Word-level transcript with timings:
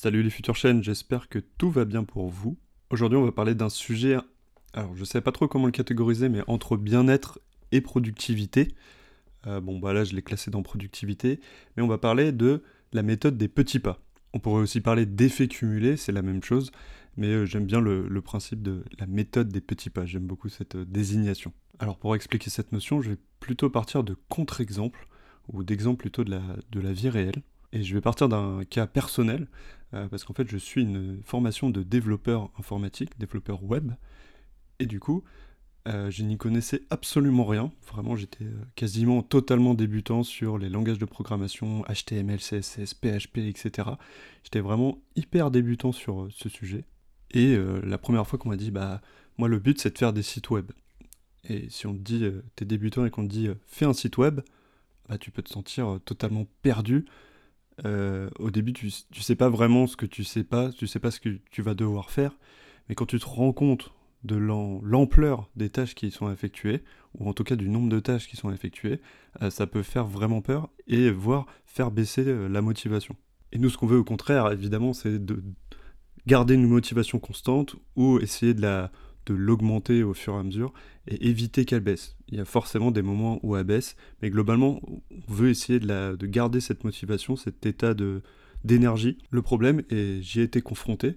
Salut 0.00 0.22
les 0.22 0.30
futures 0.30 0.54
chaînes, 0.54 0.80
j'espère 0.80 1.28
que 1.28 1.40
tout 1.40 1.72
va 1.72 1.84
bien 1.84 2.04
pour 2.04 2.28
vous. 2.28 2.56
Aujourd'hui 2.90 3.18
on 3.18 3.24
va 3.24 3.32
parler 3.32 3.56
d'un 3.56 3.68
sujet, 3.68 4.16
alors 4.72 4.94
je 4.94 5.02
sais 5.02 5.20
pas 5.20 5.32
trop 5.32 5.48
comment 5.48 5.66
le 5.66 5.72
catégoriser, 5.72 6.28
mais 6.28 6.40
entre 6.46 6.76
bien-être 6.76 7.40
et 7.72 7.80
productivité. 7.80 8.68
Euh, 9.48 9.60
bon 9.60 9.80
bah 9.80 9.92
là 9.92 10.04
je 10.04 10.14
l'ai 10.14 10.22
classé 10.22 10.52
dans 10.52 10.62
productivité, 10.62 11.40
mais 11.76 11.82
on 11.82 11.88
va 11.88 11.98
parler 11.98 12.30
de 12.30 12.62
la 12.92 13.02
méthode 13.02 13.36
des 13.36 13.48
petits 13.48 13.80
pas. 13.80 13.98
On 14.32 14.38
pourrait 14.38 14.62
aussi 14.62 14.80
parler 14.80 15.04
d'effet 15.04 15.48
cumulé, 15.48 15.96
c'est 15.96 16.12
la 16.12 16.22
même 16.22 16.44
chose, 16.44 16.70
mais 17.16 17.26
euh, 17.26 17.44
j'aime 17.44 17.66
bien 17.66 17.80
le, 17.80 18.20
principe 18.22 18.62
de 18.62 18.84
la 19.00 19.06
méthode 19.08 19.48
des 19.48 19.60
petits 19.60 19.90
pas, 19.90 20.06
j'aime 20.06 20.28
beaucoup 20.28 20.48
cette 20.48 20.76
euh, 20.76 20.84
désignation. 20.84 21.52
Alors 21.80 21.98
pour 21.98 22.14
expliquer 22.14 22.50
cette 22.50 22.70
notion, 22.70 23.02
je 23.02 23.10
vais 23.10 23.18
plutôt 23.40 23.68
partir 23.68 24.04
de 24.04 24.16
contre-exemples, 24.28 25.08
ou 25.52 25.64
d'exemples 25.64 26.02
plutôt 26.02 26.22
de 26.22 26.80
la 26.80 26.92
vie 26.92 27.08
réelle. 27.08 27.42
Et 27.72 27.82
je 27.82 27.94
vais 27.94 28.00
partir 28.00 28.28
d'un 28.28 28.64
cas 28.64 28.86
personnel, 28.86 29.46
euh, 29.94 30.08
parce 30.08 30.24
qu'en 30.24 30.34
fait 30.34 30.48
je 30.48 30.56
suis 30.56 30.82
une 30.82 31.20
formation 31.22 31.70
de 31.70 31.82
développeur 31.82 32.50
informatique, 32.58 33.18
développeur 33.18 33.62
web, 33.62 33.92
et 34.78 34.86
du 34.86 35.00
coup 35.00 35.22
euh, 35.86 36.10
je 36.10 36.22
n'y 36.22 36.36
connaissais 36.36 36.82
absolument 36.90 37.44
rien, 37.44 37.72
vraiment 37.86 38.16
j'étais 38.16 38.44
euh, 38.44 38.64
quasiment 38.74 39.22
totalement 39.22 39.74
débutant 39.74 40.22
sur 40.22 40.58
les 40.58 40.68
langages 40.68 40.98
de 40.98 41.04
programmation, 41.04 41.84
HTML, 41.84 42.38
CSS, 42.38 42.94
PHP, 42.94 43.38
etc. 43.38 43.90
J'étais 44.44 44.60
vraiment 44.60 44.98
hyper 45.14 45.50
débutant 45.50 45.92
sur 45.92 46.28
ce 46.30 46.48
sujet, 46.48 46.84
et 47.32 47.58
la 47.82 47.98
première 47.98 48.26
fois 48.26 48.38
qu'on 48.38 48.48
m'a 48.48 48.56
dit, 48.56 48.70
bah 48.70 49.02
moi 49.36 49.48
le 49.48 49.58
but 49.58 49.78
c'est 49.78 49.90
de 49.92 49.98
faire 49.98 50.14
des 50.14 50.22
sites 50.22 50.48
web. 50.48 50.72
Et 51.44 51.68
si 51.68 51.86
on 51.86 51.92
te 51.92 51.98
dit, 51.98 52.24
t'es 52.56 52.64
débutant 52.64 53.04
et 53.04 53.10
qu'on 53.10 53.26
te 53.26 53.30
dit, 53.30 53.48
fais 53.66 53.84
un 53.84 53.92
site 53.92 54.16
web, 54.16 54.40
bah 55.08 55.18
tu 55.18 55.30
peux 55.30 55.42
te 55.42 55.50
sentir 55.50 55.98
totalement 56.06 56.46
perdu, 56.62 57.04
euh, 57.84 58.28
au 58.38 58.50
début, 58.50 58.72
tu, 58.72 58.90
tu 59.10 59.22
sais 59.22 59.36
pas 59.36 59.48
vraiment 59.48 59.86
ce 59.86 59.96
que 59.96 60.06
tu 60.06 60.24
sais 60.24 60.44
pas, 60.44 60.70
tu 60.70 60.86
sais 60.86 60.98
pas 60.98 61.10
ce 61.10 61.20
que 61.20 61.38
tu 61.50 61.62
vas 61.62 61.74
devoir 61.74 62.10
faire, 62.10 62.36
mais 62.88 62.94
quand 62.94 63.06
tu 63.06 63.18
te 63.18 63.26
rends 63.26 63.52
compte 63.52 63.92
de 64.24 64.36
l'ampleur 64.36 65.48
des 65.54 65.70
tâches 65.70 65.94
qui 65.94 66.10
sont 66.10 66.30
effectuées, 66.32 66.82
ou 67.18 67.28
en 67.28 67.32
tout 67.32 67.44
cas 67.44 67.56
du 67.56 67.68
nombre 67.68 67.88
de 67.88 68.00
tâches 68.00 68.28
qui 68.28 68.36
sont 68.36 68.50
effectuées, 68.52 69.00
euh, 69.42 69.50
ça 69.50 69.66
peut 69.66 69.82
faire 69.82 70.06
vraiment 70.06 70.40
peur 70.40 70.68
et 70.86 71.10
voire 71.10 71.46
faire 71.66 71.90
baisser 71.90 72.24
euh, 72.26 72.48
la 72.48 72.60
motivation. 72.60 73.16
Et 73.52 73.58
nous, 73.58 73.70
ce 73.70 73.78
qu'on 73.78 73.86
veut 73.86 73.98
au 73.98 74.04
contraire, 74.04 74.50
évidemment, 74.50 74.92
c'est 74.92 75.24
de 75.24 75.42
garder 76.26 76.54
une 76.54 76.66
motivation 76.66 77.18
constante 77.18 77.76
ou 77.96 78.18
essayer 78.18 78.54
de 78.54 78.60
la, 78.60 78.90
de 79.28 79.34
l'augmenter 79.34 80.02
au 80.02 80.14
fur 80.14 80.34
et 80.34 80.38
à 80.38 80.42
mesure 80.42 80.72
et 81.06 81.28
éviter 81.28 81.64
qu'elle 81.64 81.80
baisse. 81.80 82.16
Il 82.28 82.38
y 82.38 82.40
a 82.40 82.44
forcément 82.44 82.90
des 82.90 83.02
moments 83.02 83.38
où 83.42 83.56
elle 83.56 83.64
baisse, 83.64 83.96
mais 84.22 84.30
globalement, 84.30 84.80
on 84.84 85.00
veut 85.28 85.50
essayer 85.50 85.78
de, 85.78 85.86
la, 85.86 86.16
de 86.16 86.26
garder 86.26 86.60
cette 86.60 86.84
motivation, 86.84 87.36
cet 87.36 87.64
état 87.66 87.94
d'énergie. 88.64 89.18
Le 89.30 89.42
problème, 89.42 89.82
et 89.90 90.20
j'y 90.22 90.40
ai 90.40 90.44
été 90.44 90.60
confronté, 90.62 91.16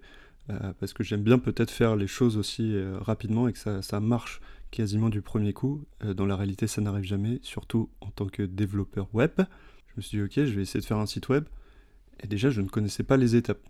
euh, 0.49 0.73
parce 0.79 0.93
que 0.93 1.03
j'aime 1.03 1.23
bien 1.23 1.39
peut-être 1.39 1.71
faire 1.71 1.95
les 1.95 2.07
choses 2.07 2.37
aussi 2.37 2.75
euh, 2.75 2.97
rapidement 2.99 3.47
et 3.47 3.53
que 3.53 3.59
ça, 3.59 3.81
ça, 3.81 3.99
marche 3.99 4.41
quasiment 4.71 5.09
du 5.09 5.21
premier 5.21 5.53
coup. 5.53 5.85
Euh, 6.03 6.13
dans 6.13 6.25
la 6.25 6.35
réalité, 6.35 6.67
ça 6.67 6.81
n'arrive 6.81 7.03
jamais, 7.03 7.39
surtout 7.43 7.89
en 8.01 8.09
tant 8.09 8.27
que 8.27 8.43
développeur 8.43 9.07
web. 9.13 9.31
Je 9.37 9.93
me 9.97 10.01
suis 10.01 10.17
dit, 10.17 10.23
ok, 10.23 10.45
je 10.45 10.55
vais 10.55 10.63
essayer 10.63 10.79
de 10.79 10.85
faire 10.85 10.97
un 10.97 11.05
site 11.05 11.29
web. 11.29 11.45
Et 12.23 12.27
déjà, 12.27 12.49
je 12.49 12.61
ne 12.61 12.67
connaissais 12.67 13.03
pas 13.03 13.17
les 13.17 13.35
étapes. 13.35 13.61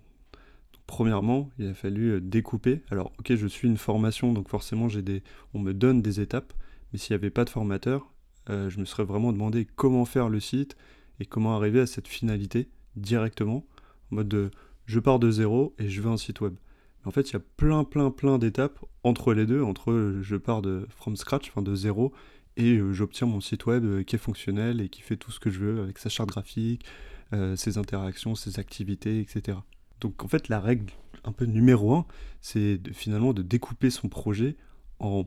Premièrement, 0.92 1.50
il 1.58 1.70
a 1.70 1.74
fallu 1.74 2.10
euh, 2.10 2.20
découper. 2.20 2.82
Alors, 2.92 3.14
ok, 3.18 3.34
je 3.34 3.48
suis 3.48 3.66
une 3.66 3.78
formation, 3.78 4.34
donc 4.34 4.50
forcément, 4.50 4.90
j'ai 4.90 5.02
des, 5.02 5.24
on 5.54 5.60
me 5.60 5.74
donne 5.74 6.02
des 6.02 6.20
étapes. 6.20 6.52
Mais 6.92 7.00
s'il 7.00 7.14
n'y 7.14 7.22
avait 7.22 7.30
pas 7.30 7.46
de 7.46 7.50
formateur, 7.50 8.12
euh, 8.50 8.70
je 8.70 8.78
me 8.78 8.84
serais 8.84 9.06
vraiment 9.06 9.32
demandé 9.32 9.66
comment 9.78 10.04
faire 10.04 10.28
le 10.28 10.42
site 10.42 10.76
et 11.22 11.26
comment 11.26 11.56
arriver 11.56 11.80
à 11.80 11.88
cette 11.88 12.10
finalité 12.10 12.68
directement, 12.98 13.66
en 14.12 14.16
mode 14.16 14.28
de 14.28 14.52
je 14.86 15.00
pars 15.00 15.18
de 15.18 15.32
zéro 15.32 15.74
et 15.80 15.88
je 15.88 16.02
veux 16.02 16.10
un 16.10 16.18
site 16.18 16.42
web. 16.42 16.56
en 17.06 17.12
fait, 17.12 17.30
il 17.30 17.34
y 17.34 17.38
a 17.38 17.42
plein, 17.56 17.86
plein, 17.86 18.12
plein 18.12 18.38
d'étapes 18.38 18.84
entre 19.04 19.34
les 19.34 19.46
deux, 19.46 19.64
entre 19.64 19.92
euh, 19.92 20.22
je 20.22 20.36
pars 20.36 20.62
de 20.62 20.86
from 20.90 21.16
scratch, 21.16 21.48
enfin 21.52 21.62
de 21.62 21.74
zéro, 21.74 22.12
et 22.58 22.82
j'obtiens 22.92 23.28
mon 23.28 23.40
site 23.40 23.66
web 23.66 24.04
qui 24.04 24.18
est 24.18 24.20
fonctionnel 24.20 24.82
et 24.82 24.90
qui 24.90 25.04
fait 25.04 25.16
tout 25.16 25.32
ce 25.32 25.40
que 25.40 25.50
je 25.50 25.60
veux 25.60 25.82
avec 25.82 25.98
sa 26.00 26.10
charte 26.10 26.28
graphique, 26.28 26.84
ses 27.56 27.78
interactions, 27.78 28.36
ses 28.36 28.60
activités, 28.60 29.22
etc. 29.22 29.58
Donc 30.02 30.24
en 30.24 30.28
fait, 30.28 30.50
la 30.50 30.60
règle 30.60 30.92
un 31.24 31.32
peu 31.32 31.46
numéro 31.46 31.94
un, 31.94 32.06
c'est 32.42 32.80
finalement 32.94 33.34
de 33.34 33.42
découper 33.44 33.90
son 33.90 34.10
projet 34.10 34.58
en 35.00 35.26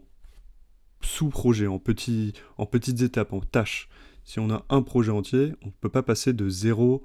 sous-projets, 1.00 1.66
en, 1.66 1.78
petits, 1.78 2.32
en 2.58 2.66
petites 2.66 3.00
étapes, 3.02 3.32
en 3.32 3.40
tâches. 3.40 3.88
Si 4.24 4.40
on 4.40 4.50
a 4.50 4.64
un 4.68 4.82
projet 4.82 5.12
entier, 5.12 5.54
on 5.62 5.66
ne 5.66 5.72
peut 5.80 5.88
pas 5.88 6.02
passer 6.02 6.32
de 6.32 6.48
zéro 6.48 7.04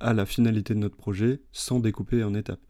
à 0.00 0.14
la 0.14 0.26
finalité 0.26 0.74
de 0.74 0.78
notre 0.78 0.96
projet 0.96 1.42
sans 1.52 1.78
découper 1.78 2.24
en 2.24 2.34
étapes. 2.34 2.60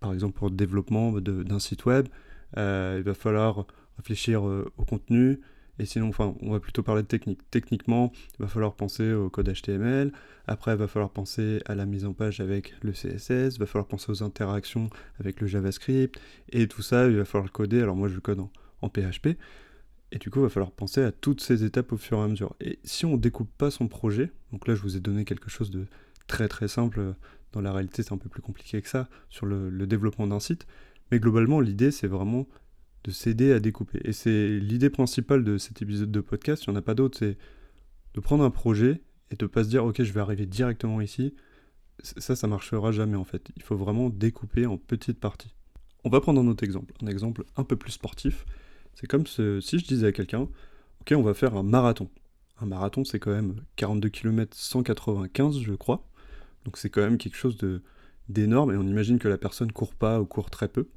Par 0.00 0.12
exemple, 0.12 0.34
pour 0.34 0.48
le 0.48 0.56
développement 0.56 1.12
d'un 1.20 1.58
site 1.58 1.84
web, 1.86 2.08
euh, 2.56 2.96
il 2.98 3.04
va 3.04 3.14
falloir 3.14 3.66
réfléchir 3.96 4.46
euh, 4.46 4.70
au 4.76 4.84
contenu, 4.84 5.40
et 5.78 5.86
sinon, 5.86 6.08
enfin, 6.08 6.34
on 6.40 6.50
va 6.50 6.60
plutôt 6.60 6.82
parler 6.82 7.02
de 7.02 7.06
technique. 7.06 7.40
Techniquement, 7.50 8.12
il 8.38 8.42
va 8.42 8.48
falloir 8.48 8.74
penser 8.74 9.12
au 9.12 9.30
code 9.30 9.52
HTML. 9.52 10.12
Après, 10.46 10.72
il 10.72 10.78
va 10.78 10.88
falloir 10.88 11.10
penser 11.10 11.60
à 11.66 11.74
la 11.74 11.86
mise 11.86 12.04
en 12.04 12.12
page 12.12 12.40
avec 12.40 12.74
le 12.82 12.92
CSS. 12.92 13.54
Il 13.54 13.58
va 13.58 13.66
falloir 13.66 13.86
penser 13.86 14.10
aux 14.10 14.22
interactions 14.22 14.90
avec 15.20 15.40
le 15.40 15.46
JavaScript. 15.46 16.20
Et 16.50 16.66
tout 16.66 16.82
ça, 16.82 17.06
il 17.06 17.16
va 17.16 17.24
falloir 17.24 17.52
coder. 17.52 17.80
Alors 17.80 17.94
moi, 17.94 18.08
je 18.08 18.18
code 18.18 18.40
en, 18.82 18.88
PHP. 18.88 19.38
Et 20.10 20.18
du 20.18 20.30
coup, 20.30 20.40
il 20.40 20.42
va 20.42 20.48
falloir 20.48 20.72
penser 20.72 21.02
à 21.02 21.12
toutes 21.12 21.40
ces 21.40 21.64
étapes 21.64 21.92
au 21.92 21.96
fur 21.96 22.18
et 22.18 22.22
à 22.22 22.28
mesure. 22.28 22.56
Et 22.60 22.78
si 22.82 23.06
on 23.06 23.12
ne 23.12 23.18
découpe 23.18 23.50
pas 23.56 23.70
son 23.70 23.86
projet, 23.86 24.32
donc 24.52 24.66
là, 24.66 24.74
je 24.74 24.82
vous 24.82 24.96
ai 24.96 25.00
donné 25.00 25.24
quelque 25.24 25.50
chose 25.50 25.70
de 25.70 25.86
très 26.26 26.48
très 26.48 26.66
simple. 26.66 27.14
Dans 27.52 27.60
la 27.60 27.72
réalité, 27.72 28.02
c'est 28.02 28.12
un 28.12 28.18
peu 28.18 28.28
plus 28.28 28.42
compliqué 28.42 28.82
que 28.82 28.88
ça 28.88 29.08
sur 29.28 29.46
le 29.46 29.86
développement 29.86 30.26
d'un 30.26 30.40
site. 30.40 30.66
Mais 31.10 31.20
globalement, 31.20 31.60
l'idée, 31.60 31.90
c'est 31.90 32.08
vraiment 32.08 32.46
de 33.04 33.10
s'aider 33.10 33.52
à 33.52 33.60
découper. 33.60 34.00
Et 34.04 34.12
c'est 34.12 34.58
l'idée 34.58 34.90
principale 34.90 35.44
de 35.44 35.58
cet 35.58 35.82
épisode 35.82 36.10
de 36.10 36.20
podcast, 36.20 36.64
il 36.66 36.70
n'y 36.70 36.76
en 36.76 36.78
a 36.78 36.82
pas 36.82 36.94
d'autre, 36.94 37.18
c'est 37.18 37.36
de 38.14 38.20
prendre 38.20 38.44
un 38.44 38.50
projet 38.50 39.02
et 39.30 39.36
de 39.36 39.46
pas 39.46 39.64
se 39.64 39.68
dire 39.68 39.84
ok 39.84 40.02
je 40.02 40.12
vais 40.12 40.20
arriver 40.20 40.46
directement 40.46 41.00
ici. 41.00 41.34
Ça, 42.02 42.36
ça 42.36 42.46
marchera 42.46 42.92
jamais 42.92 43.16
en 43.16 43.24
fait. 43.24 43.50
Il 43.56 43.62
faut 43.62 43.76
vraiment 43.76 44.08
découper 44.08 44.66
en 44.66 44.76
petites 44.76 45.18
parties. 45.18 45.54
On 46.04 46.10
va 46.10 46.20
prendre 46.20 46.40
un 46.40 46.46
autre 46.46 46.62
exemple, 46.62 46.94
un 47.02 47.08
exemple 47.08 47.44
un 47.56 47.64
peu 47.64 47.76
plus 47.76 47.92
sportif. 47.92 48.46
C'est 48.94 49.06
comme 49.06 49.26
si 49.26 49.78
je 49.78 49.84
disais 49.84 50.06
à 50.06 50.12
quelqu'un, 50.12 50.48
ok 51.00 51.12
on 51.16 51.22
va 51.22 51.34
faire 51.34 51.56
un 51.56 51.62
marathon. 51.62 52.08
Un 52.60 52.66
marathon 52.66 53.04
c'est 53.04 53.18
quand 53.18 53.32
même 53.32 53.62
42 53.76 54.08
km 54.08 54.56
195 54.56 55.60
je 55.60 55.72
crois. 55.72 56.08
Donc 56.64 56.76
c'est 56.76 56.90
quand 56.90 57.02
même 57.02 57.18
quelque 57.18 57.36
chose 57.36 57.56
d'énorme 58.28 58.72
et 58.72 58.76
on 58.76 58.86
imagine 58.86 59.18
que 59.18 59.28
la 59.28 59.38
personne 59.38 59.72
court 59.72 59.94
pas 59.94 60.20
ou 60.20 60.26
court 60.26 60.50
très 60.50 60.68
peu. 60.68 60.88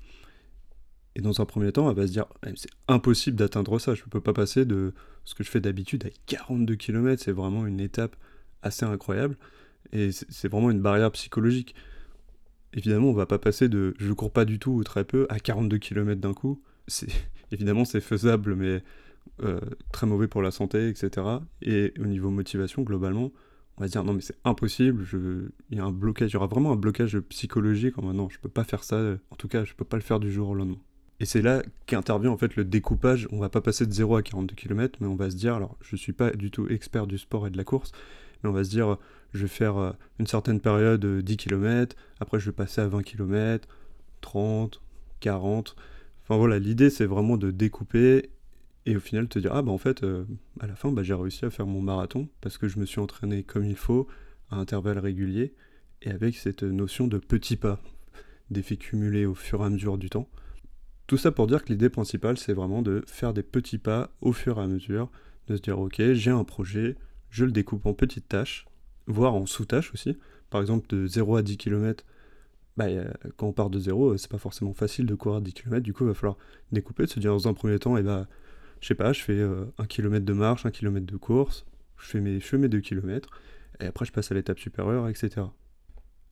Et 1.16 1.22
dans 1.22 1.42
un 1.42 1.46
premier 1.46 1.72
temps, 1.72 1.90
elle 1.90 1.96
va 1.96 2.08
se 2.08 2.12
dire 2.12 2.26
eh, 2.46 2.52
c'est 2.56 2.70
impossible 2.88 3.38
d'atteindre 3.38 3.80
ça. 3.80 3.96
Je 3.96 4.04
ne 4.04 4.10
peux 4.10 4.22
pas 4.22 4.34
passer 4.34 4.66
de 4.66 4.94
ce 5.26 5.36
que 5.36 5.44
je 5.44 5.50
fais 5.50 5.60
d'habitude 5.60 6.06
à 6.06 6.10
42 6.28 6.76
km. 6.76 7.22
C'est 7.22 7.32
vraiment 7.32 7.66
une 7.66 7.80
étape 7.80 8.16
assez 8.62 8.86
incroyable. 8.86 9.38
Et 9.92 10.12
c'est 10.12 10.48
vraiment 10.48 10.72
une 10.72 10.82
barrière 10.82 11.12
psychologique. 11.12 11.76
Évidemment, 12.74 13.10
on 13.10 13.14
va 13.14 13.26
pas 13.26 13.40
passer 13.40 13.68
de 13.68 13.94
je 14.00 14.14
cours 14.14 14.32
pas 14.32 14.46
du 14.46 14.58
tout 14.58 14.72
ou 14.72 14.84
très 14.84 15.04
peu 15.04 15.28
à 15.30 15.40
42 15.40 15.78
km 15.78 16.22
d'un 16.22 16.34
coup. 16.34 16.62
Évidemment, 17.52 17.84
c'est 17.84 18.00
faisable, 18.00 18.56
mais 18.56 18.82
euh, 19.44 19.60
très 19.92 20.08
mauvais 20.08 20.28
pour 20.28 20.42
la 20.42 20.52
santé, 20.52 20.88
etc. 20.88 21.28
Et 21.62 21.94
au 22.00 22.06
niveau 22.06 22.30
motivation, 22.30 22.84
globalement, 22.84 23.32
on 23.78 23.82
va 23.82 23.88
se 23.88 23.92
dire 23.92 24.06
non, 24.06 24.14
mais 24.14 24.22
c'est 24.22 24.38
impossible. 24.46 25.06
Il 25.70 25.78
y 25.78 25.82
a 25.82 25.84
un 25.84 25.92
blocage, 25.92 26.32
il 26.32 26.34
y 26.36 26.38
aura 26.38 26.48
vraiment 26.48 26.72
un 26.72 26.78
blocage 26.78 27.20
psychologique. 27.20 27.98
En 27.98 28.14
non, 28.14 28.30
je 28.30 28.40
peux 28.40 28.50
pas 28.50 28.64
faire 28.64 28.86
ça. 28.86 29.16
En 29.30 29.36
tout 29.36 29.50
cas, 29.50 29.66
je 29.66 29.74
peux 29.74 29.86
pas 29.86 29.98
le 29.98 30.04
faire 30.04 30.22
du 30.22 30.32
jour 30.32 30.50
au 30.50 30.56
lendemain. 30.56 30.80
Et 31.22 31.26
c'est 31.26 31.44
là 31.44 31.62
qu'intervient 31.86 32.32
en 32.32 32.38
fait 32.38 32.56
le 32.56 32.66
découpage. 32.66 33.28
On 33.32 33.38
va 33.38 33.48
pas 33.48 33.62
passer 33.62 33.86
de 33.86 33.94
0 33.94 34.16
à 34.16 34.24
42 34.24 34.56
km, 34.56 34.98
mais 35.02 35.08
on 35.08 35.16
va 35.16 35.30
se 35.30 35.36
dire, 35.36 35.54
alors 35.54 35.78
je 35.80 35.96
suis 35.96 36.14
pas 36.14 36.32
du 36.32 36.50
tout 36.50 36.68
expert 36.68 37.06
du 37.06 37.20
sport 37.20 37.46
et 37.46 37.52
de 37.52 37.58
la 37.58 37.64
course, 37.64 37.92
mais 38.44 38.50
on 38.50 38.54
va 38.54 38.64
se 38.64 38.72
dire, 38.72 38.98
je 39.32 39.44
vais 39.44 39.48
faire 39.48 39.78
euh, 39.78 39.92
une 40.18 40.26
certaine 40.26 40.60
période 40.60 41.06
10 41.06 41.38
km, 41.38 41.96
après 42.20 42.40
je 42.40 42.48
vais 42.48 42.56
passer 42.56 42.82
à 42.82 42.88
20 42.88 43.04
km, 43.04 43.68
30, 44.22 44.82
40. 45.20 45.76
Enfin 46.24 46.38
voilà, 46.38 46.58
l'idée 46.58 46.90
c'est 46.90 47.06
vraiment 47.06 47.38
de 47.38 47.52
découper 47.52 48.32
et 48.88 48.96
au 48.96 49.00
final 49.00 49.28
te 49.28 49.38
dire, 49.38 49.52
ah 49.54 49.62
bah 49.62 49.72
en 49.72 49.78
fait, 49.78 50.02
euh, 50.02 50.26
à 50.60 50.66
la 50.66 50.76
fin, 50.76 50.92
bah, 50.92 51.04
j'ai 51.04 51.14
réussi 51.14 51.46
à 51.46 51.52
faire 51.52 51.68
mon 51.68 51.82
marathon 51.82 52.30
parce 52.42 52.58
que 52.58 52.68
je 52.68 52.80
me 52.80 52.86
suis 52.88 53.00
entraîné 53.00 53.44
comme 53.44 53.64
il 53.66 53.76
faut, 53.76 54.08
à 54.50 54.56
intervalles 54.56 54.98
réguliers, 54.98 55.54
et 56.02 56.10
avec 56.10 56.36
cette 56.36 56.64
notion 56.64 57.06
de 57.06 57.20
petits 57.20 57.58
pas, 57.58 57.80
d'effets 58.50 58.78
cumulés 58.78 59.28
au 59.28 59.36
fur 59.36 59.62
et 59.62 59.66
à 59.66 59.70
mesure 59.70 60.00
du 60.00 60.10
temps. 60.10 60.28
Tout 61.12 61.18
ça 61.18 61.34
pour 61.34 61.46
dire 61.46 61.66
que 61.66 61.74
l'idée 61.74 61.90
principale, 61.90 62.38
c'est 62.38 62.54
vraiment 62.54 62.82
de 62.82 63.04
faire 63.06 63.34
des 63.34 63.44
petits 63.44 63.78
pas 63.78 64.12
au 64.22 64.32
fur 64.32 64.60
et 64.60 64.62
à 64.62 64.68
mesure, 64.68 65.12
de 65.48 65.58
se 65.58 65.62
dire 65.62 65.78
ok, 65.78 66.02
j'ai 66.14 66.32
un 66.32 66.46
projet, 66.46 66.96
je 67.30 67.44
le 67.44 67.52
découpe 67.52 67.86
en 67.86 67.94
petites 67.94 68.30
tâches, 68.30 68.66
voire 69.08 69.36
en 69.36 69.46
sous-tâches 69.46 69.94
aussi. 69.94 70.18
Par 70.50 70.62
exemple, 70.62 70.88
de 70.88 71.08
0 71.08 71.36
à 71.36 71.42
10 71.42 71.58
km, 71.58 72.06
bah, 72.78 72.86
quand 73.36 73.48
on 73.48 73.52
part 73.52 73.70
de 73.70 73.78
0, 73.78 74.16
c'est 74.16 74.32
pas 74.32 74.38
forcément 74.38 74.74
facile 74.74 75.06
de 75.06 75.14
courir 75.14 75.42
10 75.42 75.54
km, 75.54 75.82
du 75.82 75.92
coup, 75.92 76.06
il 76.06 76.08
va 76.08 76.14
falloir 76.14 76.38
découper, 76.72 77.06
se 77.08 77.20
dire 77.20 77.34
dans 77.34 77.50
un 77.50 77.54
premier 77.54 77.78
temps, 77.78 77.98
et 77.98 78.00
eh 78.00 78.04
bah, 78.04 78.28
je 78.80 78.88
sais 78.88 78.96
pas, 78.96 79.12
je 79.12 79.22
fais 79.22 79.34
1 79.34 79.36
euh, 79.44 79.66
km 79.90 80.24
de 80.24 80.32
marche, 80.32 80.66
1 80.66 80.72
km 80.72 81.06
de 81.06 81.18
course, 81.18 81.66
je 81.98 82.06
fais 82.06 82.22
mes, 82.22 82.40
je 82.40 82.46
fais 82.46 82.58
mes 82.58 82.70
2 82.70 82.80
km, 82.80 83.28
et 83.82 83.86
après 83.86 84.06
je 84.06 84.14
passe 84.14 84.32
à 84.32 84.36
l'étape 84.36 84.60
supérieure, 84.60 85.10
etc. 85.10 85.42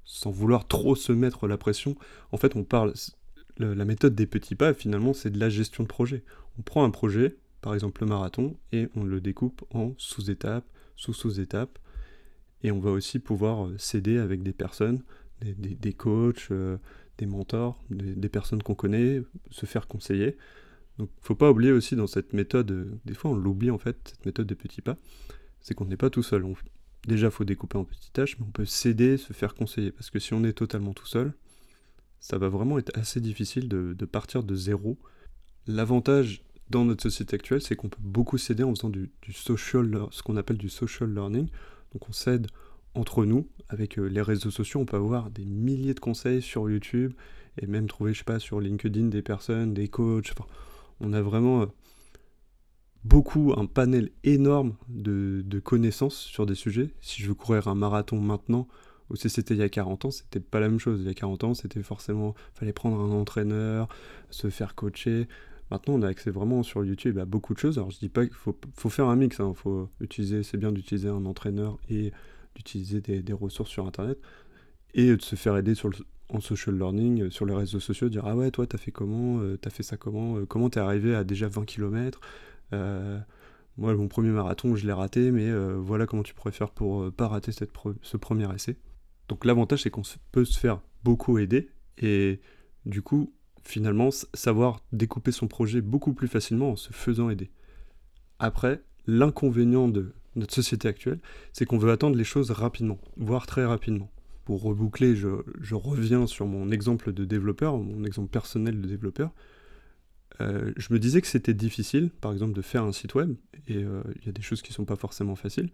sans 0.05 0.31
vouloir 0.31 0.69
trop 0.69 0.95
se 0.95 1.11
mettre 1.11 1.49
la 1.49 1.57
pression, 1.57 1.97
en 2.31 2.37
fait, 2.37 2.55
on 2.55 2.63
parle. 2.63 2.93
La 3.59 3.85
méthode 3.85 4.15
des 4.15 4.25
petits 4.25 4.56
pas, 4.56 4.73
finalement, 4.73 5.13
c'est 5.13 5.29
de 5.29 5.39
la 5.39 5.50
gestion 5.50 5.83
de 5.83 5.88
projet. 5.88 6.23
On 6.57 6.61
prend 6.61 6.83
un 6.83 6.89
projet, 6.89 7.38
par 7.61 7.73
exemple 7.73 8.01
le 8.01 8.07
marathon, 8.07 8.57
et 8.71 8.88
on 8.95 9.03
le 9.03 9.21
découpe 9.21 9.63
en 9.73 9.94
sous-étapes, 9.97 10.65
sous-sous-étapes, 10.95 11.77
et 12.63 12.71
on 12.71 12.79
va 12.79 12.91
aussi 12.91 13.19
pouvoir 13.19 13.67
euh, 13.67 13.77
s'aider 13.77 14.17
avec 14.17 14.44
des 14.44 14.53
personnes, 14.53 15.01
des, 15.41 15.94
coachs, 15.94 16.47
euh, 16.51 16.77
des 17.17 17.25
mentors, 17.25 17.81
des, 17.89 18.29
personnes 18.29 18.61
qu'on 18.61 18.75
connaît, 18.75 19.21
se 19.51 19.65
faire 19.65 19.88
conseiller. 19.88 20.38
Donc 20.97 21.09
faut 21.21 21.35
pas 21.35 21.50
oublier 21.50 21.71
aussi 21.71 21.95
dans 21.95 22.07
cette 22.07 22.33
méthode, 22.33 22.71
euh, 22.71 23.00
des 23.06 23.13
fois 23.13 23.31
on 23.31 23.35
l'oublie 23.35 23.71
en 23.71 23.77
fait, 23.77 23.97
cette 24.03 24.25
méthode 24.25 24.47
des 24.47 24.56
petits 24.56 24.81
pas, 24.81 24.97
c'est 25.61 25.73
qu'on 25.73 25.85
n'est 25.85 25.97
pas 25.97 26.09
tout 26.09 26.23
seul. 26.23 26.45
déjà 27.07 27.27
il 27.27 27.31
faut 27.31 27.45
découper 27.45 27.77
en 27.77 27.85
petites 27.85 28.11
tâches, 28.11 28.38
mais 28.38 28.45
on 28.45 28.51
peut 28.51 28.65
s'aider, 28.65 29.15
se 29.15 29.31
faire 29.31 29.56
conseiller. 29.56 29.91
Parce 29.91 30.09
que 30.09 30.19
si 30.19 30.33
on 30.33 30.44
est 30.44 30.53
totalement 30.53 30.94
tout 30.94 31.07
seul, 31.07 31.33
ça 32.19 32.38
va 32.38 32.50
vraiment 32.50 32.77
être 32.77 32.98
assez 32.98 33.21
difficile 33.21 33.68
de, 33.68 34.06
partir 34.06 34.44
de 34.44 34.56
zéro. 34.56 34.98
L'avantage 35.68 36.44
dans 36.69 36.86
notre 36.86 37.04
société 37.04 37.36
actuelle, 37.36 37.62
c'est 37.62 37.75
qu'on 37.75 37.89
peut 37.89 37.98
beaucoup 38.01 38.38
s'aider 38.38 38.63
en 38.63 38.74
faisant 38.75 38.89
du, 38.89 39.12
social, 39.31 40.07
ce 40.12 40.21
qu'on 40.21 40.38
appelle 40.38 40.57
du 40.57 40.69
social 40.69 41.13
learning. 41.13 41.48
Donc 41.94 42.10
on 42.10 42.13
s'aide 42.13 42.48
entre 42.95 43.25
nous, 43.25 43.48
avec 43.69 43.98
euh, 43.98 44.07
les 44.07 44.21
réseaux 44.21 44.51
sociaux, 44.51 44.80
on 44.80 44.86
peut 44.86 44.98
avoir 44.98 45.30
des 45.30 45.45
milliers 45.45 45.94
de 45.94 46.00
conseils 46.00 46.42
sur 46.42 46.69
YouTube 46.69 47.13
et 47.62 47.68
même 47.68 47.88
trouver, 47.88 48.13
je 48.13 48.19
sais 48.19 48.24
pas, 48.24 48.39
sur 48.39 48.60
LinkedIn 48.60 49.07
des 49.07 49.21
personnes, 49.21 49.74
des 49.74 49.88
coachs. 49.88 50.33
on 51.00 51.13
a 51.13 51.21
vraiment 51.21 51.62
euh, 51.62 51.66
beaucoup, 53.04 53.54
un 53.56 53.66
panel 53.66 54.12
énorme 54.24 54.75
de, 54.88 55.44
connaissances 55.63 56.18
sur 56.18 56.45
des 56.45 56.56
sujets. 56.56 56.89
Si 57.01 57.21
je 57.21 57.27
veux 57.27 57.36
courir 57.36 57.68
un 57.68 57.75
marathon 57.75 58.19
maintenant, 58.19 58.68
si 59.15 59.29
c'était 59.29 59.53
il 59.53 59.59
y 59.59 59.63
a 59.63 59.69
40 59.69 60.06
ans, 60.06 60.11
c'était 60.11 60.39
pas 60.39 60.59
la 60.59 60.69
même 60.69 60.79
chose. 60.79 61.00
Il 61.01 61.07
y 61.07 61.09
a 61.09 61.13
40 61.13 61.44
ans, 61.44 61.53
c'était 61.53 61.81
forcément, 61.81 62.35
fallait 62.53 62.73
prendre 62.73 63.00
un 63.00 63.11
entraîneur, 63.11 63.88
se 64.29 64.50
faire 64.50 64.75
coacher. 64.75 65.27
Maintenant, 65.71 65.95
on 65.95 66.01
a 66.01 66.07
accès 66.07 66.31
vraiment 66.31 66.63
sur 66.63 66.83
YouTube 66.83 67.19
à 67.19 67.25
beaucoup 67.25 67.53
de 67.53 67.59
choses. 67.59 67.77
Alors, 67.77 67.91
je 67.91 68.00
dis 68.00 68.09
pas 68.09 68.25
qu'il 68.25 68.35
faut, 68.35 68.89
faire 68.89 69.07
un 69.07 69.15
mix. 69.15 69.39
Hein. 69.39 69.53
Faut 69.56 69.89
utiliser, 70.00 70.44
c'est 70.44 70.57
bien 70.57 70.71
d'utiliser 70.71 71.09
un 71.09 71.25
entraîneur 71.25 71.77
et 71.89 72.11
d'utiliser 72.56 73.01
des, 73.01 73.33
ressources 73.33 73.69
sur 73.69 73.85
Internet 73.85 74.19
et 74.94 75.15
de 75.15 75.21
se 75.21 75.35
faire 75.35 75.56
aider 75.57 75.73
en 76.29 76.39
social 76.39 76.75
learning, 76.75 77.23
euh, 77.23 77.29
sur 77.29 77.45
les 77.45 77.53
réseaux 77.53 77.79
sociaux, 77.79 78.09
dire 78.09 78.23
ah 78.25 78.35
ouais, 78.35 78.51
toi, 78.51 78.65
t'as 78.67 78.77
fait 78.77 78.91
comment, 78.91 79.39
euh, 79.39 79.57
t'as 79.57 79.69
fait 79.69 79.83
ça 79.83 79.97
comment, 79.97 80.38
euh, 80.38 80.45
comment 80.45 80.69
t'es 80.69 80.79
arrivé 80.79 81.15
à 81.15 81.23
déjà 81.23 81.47
20 81.47 81.65
km. 81.65 82.19
moi, 82.71 83.95
mon 83.95 84.07
premier 84.07 84.29
marathon, 84.29 84.75
je 84.75 84.85
l'ai 84.85 84.94
raté, 84.94 85.31
mais 85.31 85.51
voilà 85.77 86.06
comment 86.06 86.23
tu 86.23 86.33
pourrais 86.33 86.51
faire 86.51 86.71
pour 86.71 87.11
pas 87.13 87.27
rater 87.27 87.51
cette 87.51 87.71
ce 88.01 88.17
premier 88.17 88.53
essai. 88.53 88.75
Donc 89.29 89.45
l'avantage, 89.45 89.83
c'est 89.83 89.91
qu'on 89.91 90.01
peut 90.31 90.43
se 90.43 90.59
faire 90.59 90.81
beaucoup 91.03 91.37
aider 91.37 91.69
et 91.99 92.41
du 92.85 93.01
coup, 93.01 93.33
finalement, 93.63 94.09
savoir 94.33 94.81
découper 94.91 95.31
son 95.31 95.47
projet 95.47 95.81
beaucoup 95.81 96.13
plus 96.13 96.27
facilement 96.27 96.71
en 96.71 96.75
se 96.75 96.91
faisant 96.91 97.29
aider. 97.29 97.51
Après, 98.39 98.81
l'inconvénient 99.05 99.87
de 99.87 100.13
notre 100.35 100.53
société 100.53 100.87
actuelle, 100.87 101.19
c'est 101.53 101.65
qu'on 101.65 101.77
veut 101.77 101.91
attendre 101.91 102.15
les 102.15 102.23
choses 102.23 102.51
rapidement, 102.51 102.99
voire 103.17 103.45
très 103.45 103.65
rapidement. 103.65 104.09
Pour 104.45 104.63
reboucler, 104.63 105.15
je, 105.15 105.27
reviens 105.75 106.25
sur 106.25 106.47
mon 106.47 106.71
exemple 106.71 107.13
de 107.13 107.23
développeur, 107.23 107.77
mon 107.77 108.03
exemple 108.03 108.29
personnel 108.29 108.81
de 108.81 108.87
développeur. 108.87 109.31
Euh, 110.41 110.71
je 110.77 110.91
me 110.91 110.99
disais 110.99 111.21
que 111.21 111.27
c'était 111.27 111.53
difficile, 111.53 112.09
par 112.21 112.31
exemple, 112.31 112.53
de 112.53 112.61
faire 112.61 112.83
un 112.83 112.93
site 112.93 113.13
web, 113.13 113.35
et 113.67 113.83
euh, 113.83 114.01
il 114.21 114.25
y 114.25 114.29
a 114.29 114.31
des 114.31 114.41
choses 114.41 114.61
qui 114.63 114.71
ne 114.71 114.75
sont 114.75 114.85
pas 114.85 114.95
forcément 114.95 115.35
faciles, 115.35 115.69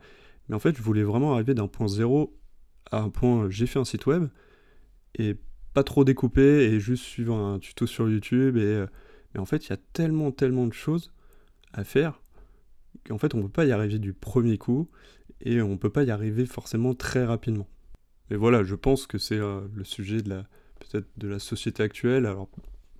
mais 0.50 0.56
en 0.56 0.60
fait, 0.60 0.76
je 0.76 0.82
voulais 0.82 1.04
vraiment 1.04 1.34
arriver 1.34 1.54
d'un 1.54 1.68
point 1.68 1.88
zéro 1.88 2.36
à 2.92 3.00
un 3.00 3.10
point, 3.10 3.50
j'ai 3.50 3.68
fait 3.68 3.80
un 3.80 3.86
site 3.86 4.06
web, 4.06 4.28
et 5.18 5.36
pas 5.74 5.84
trop 5.84 6.04
découpé, 6.04 6.42
et 6.42 6.80
juste 6.80 7.04
suivre 7.04 7.36
un 7.36 7.60
tuto 7.60 7.88
sur 7.88 8.10
YouTube, 8.10 8.58
et, 8.58 8.62
euh, 8.62 8.88
mais 9.34 9.40
en 9.40 9.46
fait, 9.46 9.68
il 9.68 9.70
y 9.72 9.74
a 9.74 9.80
tellement, 9.94 10.32
tellement 10.32 10.68
de 10.68 10.74
choses 10.74 11.12
à 11.74 11.84
faire 11.84 12.22
qu'en 13.08 13.18
fait 13.18 13.34
on 13.36 13.38
ne 13.38 13.44
peut 13.44 13.50
pas 13.50 13.66
y 13.66 13.72
arriver 13.72 14.00
du 14.00 14.14
premier 14.14 14.58
coup 14.58 14.90
et 15.42 15.62
on 15.62 15.70
ne 15.70 15.76
peut 15.76 15.90
pas 15.90 16.04
y 16.04 16.12
arriver 16.12 16.46
forcément 16.46 16.94
très 16.94 17.26
rapidement. 17.26 17.68
Mais 18.30 18.36
voilà, 18.36 18.64
je 18.64 18.76
pense 18.76 19.06
que 19.06 19.18
c'est 19.18 19.38
euh, 19.38 19.62
le 19.74 19.84
sujet 19.84 20.22
de 20.22 20.30
la 20.30 20.46
peut-être 20.80 21.08
de 21.18 21.28
la 21.28 21.40
société 21.40 21.84
actuelle. 21.84 22.26
Alors 22.26 22.50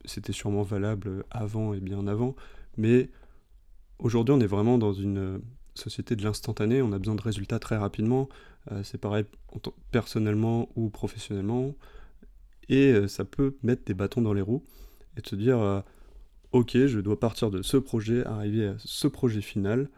c'était 0.06 0.34
sûrement 0.34 0.62
valable 0.62 1.24
avant 1.32 1.74
et 1.74 1.80
bien 1.80 2.08
avant, 2.08 2.36
mais 2.78 3.10
aujourd'hui 4.00 4.36
on 4.36 4.40
est 4.40 4.48
vraiment 4.48 4.78
dans 4.78 4.94
une 4.94 5.18
euh, 5.18 5.38
société 5.74 6.16
de 6.16 6.24
l'instantané. 6.24 6.82
On 6.82 6.92
a 6.92 7.00
besoin 7.00 7.16
de 7.16 7.22
résultats 7.22 7.60
très 7.60 7.78
rapidement. 7.78 8.30
Euh, 8.72 8.84
c'est 8.84 8.98
pareil 8.98 9.26
personnellement 9.92 10.70
ou 10.76 10.90
professionnellement, 10.90 11.76
et 12.68 13.08
ça 13.08 13.26
peut 13.26 13.58
mettre 13.62 13.86
des 13.86 13.94
bâtons 13.94 14.22
dans 14.22 14.34
les 14.34 14.42
roues 14.42 14.66
et 15.18 15.28
se 15.28 15.36
dire 15.36 15.84
ok, 16.56 16.86
je 16.88 17.00
dois 17.00 17.20
partir 17.20 17.52
de 17.52 17.62
ce 17.62 17.76
projet, 17.78 18.26
arriver 18.26 18.68
à 18.68 18.76
ce 18.80 19.08
projet 19.08 19.42
final. 19.42 19.90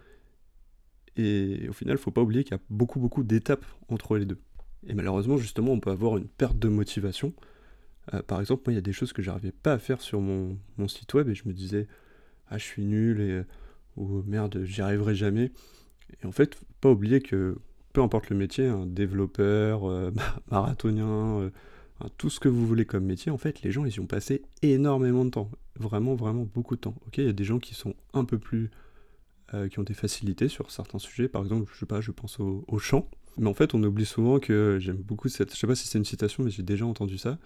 Et 1.15 1.67
au 1.69 1.73
final, 1.73 1.97
faut 1.97 2.11
pas 2.11 2.21
oublier 2.21 2.43
qu'il 2.43 2.53
y 2.53 2.59
a 2.59 2.63
beaucoup, 2.69 2.99
beaucoup 2.99 3.23
d'étapes 3.23 3.65
entre 3.89 4.17
les 4.17 4.25
deux. 4.25 4.39
Et 4.87 4.95
malheureusement, 4.95 5.37
justement, 5.37 5.71
on 5.71 5.79
peut 5.79 5.91
avoir 5.91 6.17
une 6.17 6.27
perte 6.27 6.57
de 6.57 6.67
motivation. 6.67 7.33
Euh, 8.13 8.23
par 8.23 8.39
exemple, 8.39 8.63
moi, 8.65 8.73
il 8.73 8.75
y 8.75 8.79
a 8.79 8.81
des 8.81 8.93
choses 8.93 9.13
que 9.13 9.21
j'arrivais 9.21 9.51
pas 9.51 9.73
à 9.73 9.79
faire 9.79 10.01
sur 10.01 10.19
mon, 10.19 10.57
site 10.87 11.13
web 11.13 11.29
et 11.29 11.35
je 11.35 11.47
me 11.47 11.53
disais, 11.53 11.87
ah, 12.47 12.57
je 12.57 12.63
suis 12.63 12.85
nul 12.85 13.45
ou 13.95 14.23
merde, 14.23 14.63
j'y 14.63 14.81
arriverai 14.81 15.13
jamais. 15.13 15.51
Et 16.21 16.25
en 16.25 16.31
fait, 16.31 16.55
faut 16.55 16.65
pas 16.81 16.89
oublier 16.89 17.21
que 17.21 17.57
peu 17.97 18.03
importe 18.03 18.29
le 18.29 18.35
métier, 18.35 18.67
un 18.67 18.85
développeur, 18.85 19.89
euh, 19.89 20.11
marathonien, 20.51 21.39
euh, 21.39 21.49
tout 22.19 22.29
ce 22.29 22.39
que 22.39 22.47
vous 22.47 22.67
voulez 22.67 22.85
comme 22.85 23.05
métier, 23.05 23.31
en 23.31 23.39
fait, 23.39 23.63
les 23.63 23.71
gens, 23.71 23.85
ils 23.85 23.91
y 23.95 23.99
ont 23.99 24.05
passé 24.05 24.43
énormément 24.61 25.25
de 25.25 25.31
temps. 25.31 25.49
Vraiment, 25.79 26.13
vraiment 26.13 26.43
beaucoup 26.53 26.75
de 26.75 26.81
temps. 26.81 26.93
Il 27.17 27.23
y 27.23 27.27
a 27.27 27.33
des 27.33 27.43
gens 27.43 27.57
qui 27.57 27.73
sont 27.73 27.95
un 28.13 28.23
peu 28.23 28.37
plus. 28.37 28.69
Euh, 29.55 29.67
qui 29.67 29.79
ont 29.79 29.83
des 29.83 29.95
facilités 29.95 30.47
sur 30.47 30.69
certains 30.69 30.99
sujets. 30.99 31.27
Par 31.27 31.41
exemple, 31.41 31.71
je 31.73 31.79
sais 31.79 31.87
pas, 31.87 31.99
je 31.99 32.11
pense 32.11 32.39
au, 32.39 32.77
chant. 32.77 33.09
Mais 33.37 33.47
en 33.47 33.55
fait, 33.55 33.73
on 33.73 33.81
oublie 33.81 34.05
souvent 34.05 34.37
que 34.37 34.77
j'aime 34.79 34.97
beaucoup 34.97 35.27
cette. 35.27 35.55
Je 35.55 35.57
sais 35.57 35.65
pas 35.65 35.73
si 35.73 35.87
c'est 35.87 35.97
une 35.97 36.05
citation, 36.05 36.43
mais 36.43 36.51
j'ai 36.51 36.61
déjà 36.61 36.85
entendu 36.85 37.17
ça. 37.17 37.39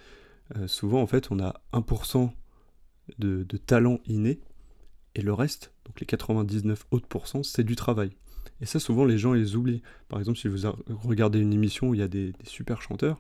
Souvent, 0.66 1.02
en 1.02 1.08
fait, 1.08 1.32
on 1.32 1.40
a 1.40 1.62
1% 1.72 2.30
de, 3.20 3.44
de 3.48 3.58
talent 3.58 4.02
inné, 4.06 4.42
et 5.16 5.22
le 5.22 5.32
reste, 5.32 5.72
donc 5.86 6.02
les 6.02 6.06
99 6.06 6.88
autres 6.92 7.08
pourcents, 7.08 7.44
c'est 7.44 7.64
du 7.64 7.78
travail. 7.78 8.12
Et 8.62 8.66
ça, 8.66 8.80
souvent, 8.80 9.06
les 9.06 9.18
gens, 9.18 9.34
ils 9.34 9.56
oublient. 9.56 9.82
Par 10.08 10.20
exemple, 10.20 10.38
si 10.38 10.48
vous 10.48 10.58
regardez 11.04 11.40
une 11.40 11.54
émission 11.54 11.90
où 11.90 11.94
il 11.94 12.00
y 12.00 12.04
a 12.04 12.08
des 12.08 12.34
super 12.44 12.82
chanteurs, 12.82 13.20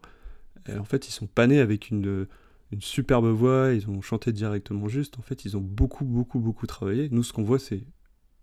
en 0.69 0.83
fait, 0.83 1.07
ils 1.07 1.11
sont 1.11 1.27
pas 1.27 1.47
nés 1.47 1.59
avec 1.59 1.89
une, 1.89 2.27
une 2.71 2.81
superbe 2.81 3.27
voix, 3.27 3.73
ils 3.73 3.89
ont 3.89 4.01
chanté 4.01 4.31
directement 4.31 4.87
juste. 4.87 5.19
En 5.19 5.21
fait, 5.21 5.45
ils 5.45 5.57
ont 5.57 5.61
beaucoup, 5.61 6.05
beaucoup, 6.05 6.39
beaucoup 6.39 6.67
travaillé. 6.67 7.09
Nous, 7.11 7.23
ce 7.23 7.33
qu'on 7.33 7.43
voit, 7.43 7.59
c'est 7.59 7.83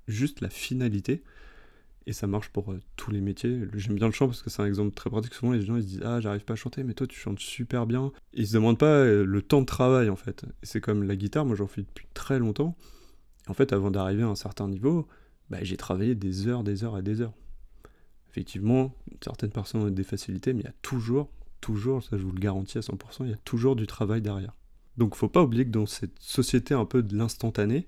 juste 0.07 0.41
la 0.41 0.51
finalité. 0.51 1.23
Et 2.07 2.13
ça 2.13 2.27
marche 2.27 2.49
pour 2.49 2.73
euh, 2.73 2.81
tous 2.97 3.11
les 3.11 3.21
métiers. 3.21 3.65
J'aime 3.75 3.97
bien 3.97 4.07
le 4.07 4.13
chant 4.13 4.27
parce 4.27 4.43
que 4.43 4.49
c'est 4.49 4.63
un 4.63 4.67
exemple 4.67 4.95
très 4.95 5.11
pratique. 5.11 5.35
Souvent, 5.35 5.53
les 5.53 5.61
gens 5.61 5.77
ils 5.77 5.83
se 5.83 5.89
disent 5.89 6.03
Ah, 6.05 6.21
j'arrive 6.21 6.45
pas 6.45 6.55
à 6.55 6.57
chanter, 6.57 6.83
mais 6.83 6.95
toi, 6.95 7.07
tu 7.07 7.19
chantes 7.19 7.39
super 7.39 7.87
bien. 7.87 8.13
ils 8.33 8.47
se 8.47 8.55
demandent 8.55 8.79
pas 8.79 8.87
euh, 8.87 9.25
le 9.25 9.43
temps 9.43 9.61
de 9.61 9.67
travail, 9.67 10.09
en 10.09 10.17
fait. 10.17 10.45
Et 10.63 10.67
c'est 10.67 10.81
comme 10.81 11.03
la 11.03 11.17
guitare, 11.17 11.45
moi, 11.45 11.55
j'en 11.57 11.67
fais 11.67 11.83
depuis 11.83 12.07
très 12.15 12.39
longtemps. 12.39 12.77
En 13.47 13.55
fait, 13.55 13.73
avant 13.73 13.91
d'arriver 13.91 14.23
à 14.23 14.29
un 14.29 14.35
certain 14.35 14.69
niveau, 14.69 15.07
bah, 15.51 15.59
j'ai 15.63 15.77
travaillé 15.77 16.15
des 16.15 16.47
heures, 16.47 16.65
des 16.65 16.85
heures 16.85 16.99
et 16.99 17.03
des 17.03 17.21
heures. 17.21 17.35
Effectivement, 18.31 18.95
certaines 19.23 19.51
personnes 19.51 19.83
ont 19.83 19.91
des 19.91 20.05
facilités, 20.05 20.53
mais 20.53 20.61
il 20.61 20.67
y 20.67 20.69
a 20.69 20.75
toujours 20.83 21.31
toujours, 21.61 22.03
ça 22.03 22.17
je 22.17 22.23
vous 22.23 22.33
le 22.33 22.39
garantis 22.39 22.79
à 22.79 22.83
100%, 22.83 23.25
il 23.25 23.31
y 23.31 23.35
a 23.35 23.39
toujours 23.39 23.77
du 23.77 23.87
travail 23.87 24.23
derrière. 24.23 24.55
Donc 24.97 25.15
faut 25.15 25.29
pas 25.29 25.43
oublier 25.43 25.65
que 25.65 25.71
dans 25.71 25.87
cette 25.87 26.19
société 26.19 26.75
un 26.75 26.85
peu 26.85 27.03
de 27.03 27.17
l'instantané, 27.17 27.87